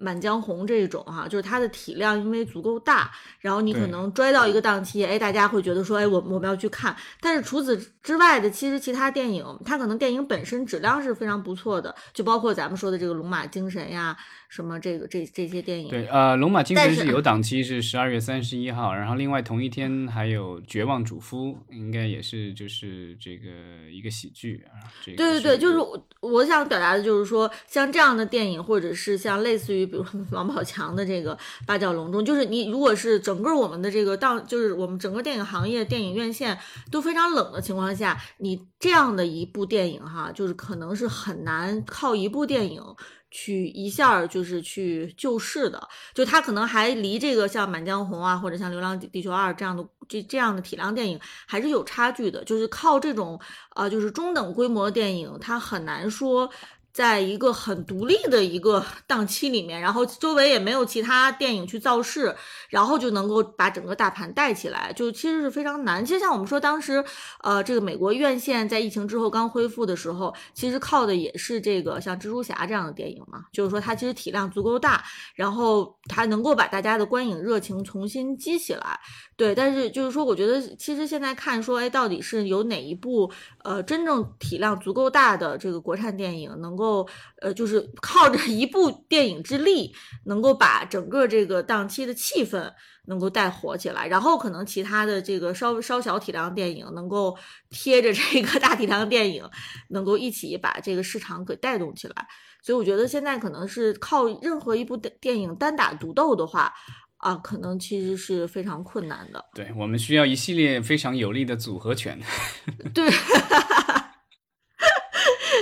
[0.00, 6.96] 满江红这种哈，就是它的体量因为足够大，然后你可能拽到一个档期，哎，大家会觉得说，哎，我我们要去看。
[7.20, 14.16] 但是除此之外的，其实其他电影，它可能电影本身质量是非常不错的，就包括咱们说的这个《龙马精神》呀。
[14.50, 15.88] 什么这个这这些电影？
[15.88, 23.46] 对，呃，龙马精神是有档期是十二月三十一号，然后另外同一天还有绝望主夫，应该也是就是这个
[23.88, 24.82] 一个喜剧啊。
[25.04, 36.58] 对对对，就是我我想表达的就是说，像这样的电影，或者是像类似于比如王宝强的这个八角笼中，就是你如果是整个我们的这个档，就是我们整个电影行业、电影院线
[36.90, 42.82] 都非常冷的情况下，你这样的一部电影哈，就是可能是很难靠一部电影。
[43.30, 52.44] 去一下就是去救世的，就他可能还离这个像《满江红》啊，或者像《流浪地球二》这样的这这样的体量电影还是有差距的。
[52.44, 56.50] 就是靠这种啊，就是中等规模的电影，它很难说
[56.92, 62.34] 在一个很独立的一个档期里面，然后周围也没有其他电影去造势，
[62.68, 66.04] 然后就能够把整个大盘带起来，就其实是非常难。
[66.04, 67.04] 其实像我们说当时，
[67.42, 78.98] 呃，这个美国院线在疫情之后刚恢复的时候，其实靠的也是这个像蜘蛛侠这样的电影嘛，就是说它其实体量足够大，然后它能够把大家的观影热情重新激起来。
[79.36, 83.30] 对，但是就是说，我觉得其实现在看说，哎，到底是有哪一部
[83.64, 87.06] 呃真正体量足够大的这个国产电影能够
[87.42, 92.72] 呃，就是靠着一部电影之力，能够把整个这个档期的气氛
[93.06, 97.36] 能够带火起来，然后可能其他的这个稍稍小体量电影能够
[97.68, 99.44] 贴着这个大体量电影，
[99.90, 102.26] 能够一起把这个市场给带动起来。
[102.62, 106.72] 所以我觉得现在可能是靠任何一部电电影单打独斗的话。
[107.20, 109.44] 啊，可能其实是非常困难的。
[109.54, 112.18] 对我们需要一系列非常有力的组合拳。
[112.94, 113.06] 对，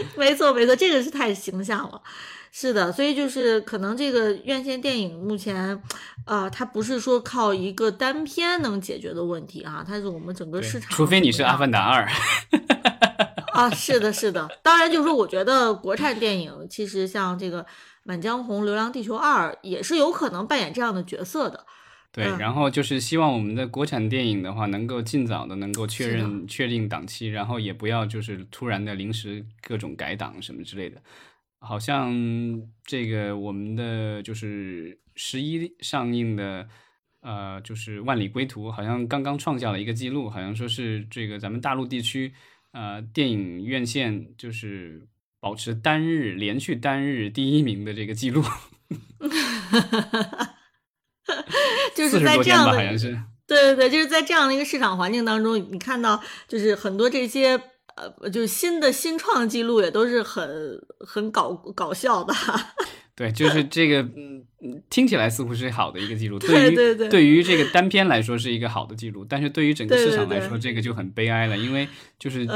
[0.16, 2.00] 没错没错，这个是太形象了。
[2.50, 5.80] 是的，所以就是可能这个院线电影目前，
[6.24, 10.90] 呃，它不是说靠一个单片能解决的问题啊，它是我们整个市场。
[10.90, 12.06] 除非你是《阿凡达二》。
[13.52, 14.48] 啊，是的，是的。
[14.62, 17.64] 当然，就是说，我觉得国产电影其实像这个。
[18.10, 21.66] 《满江红》《流浪地球二》也是有可能扮演这样的角色的。
[22.10, 31.00] 对，然后就是希望我们的国产电影的话，能够尽早的能够确认确定档期，然后也不要就是突然的临时各种改档什么之类的。
[31.60, 32.12] 好像
[32.84, 36.68] 这个我们的就是十一上映的，
[37.20, 42.32] 呃，就是《万里归途》，好像刚刚创下了一个记录，好像说是这个咱们大陆地区
[42.72, 45.08] 呃电影院线就是。
[45.40, 48.42] 保持单日连续单日第一名的这个记录，
[51.98, 57.60] 就是在这样的，好像是对对对，就是在这样的一个市场环境当中，你看到就是很多这些
[57.96, 62.32] 呃，就是新的新创记录也都是很很搞搞笑的。
[63.16, 64.44] 对，就是这个，嗯，
[64.88, 66.38] 听起来似乎是好的一个记录。
[66.38, 72.46] 对对对，对于这个单片来说是一个好的记录，但是对于整个市场来说，这个就很悲哀了，因为就是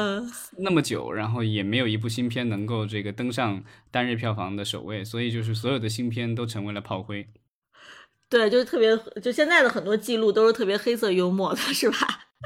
[0.59, 7.27] 那么久，然后也没有一部新片能够这个登上单日票房的首位，所以就是所有的新片都成为了炮灰。
[8.33, 11.99] 对，就是特别，就现在的很多记录都是特别黑色幽默的，是吧？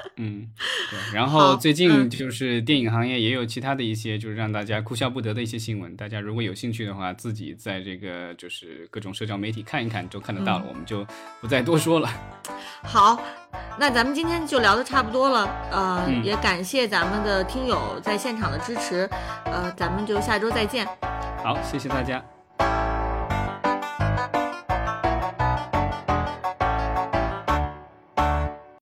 [0.18, 0.48] 嗯，
[0.90, 1.14] 对。
[1.14, 10.64] 然后最近就是电影行业也有其他的一些就是让大家哭笑不得的一些新闻，大家如果有兴趣的话，自己在这个就是各种社交媒体看一看，都看得到了。
[10.68, 11.06] 我们就
[11.40, 12.10] 不再多说了。
[12.82, 13.22] 好，
[13.78, 19.08] 那咱们今天就聊的差不多了，呃，也感谢咱们的听友在现场的支持，
[19.44, 20.84] 呃，咱们就下周再见。
[21.44, 22.22] 好，谢谢大家。